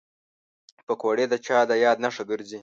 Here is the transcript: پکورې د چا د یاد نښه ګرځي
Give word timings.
پکورې 0.85 1.25
د 1.29 1.33
چا 1.45 1.57
د 1.69 1.71
یاد 1.83 1.97
نښه 2.03 2.23
ګرځي 2.29 2.59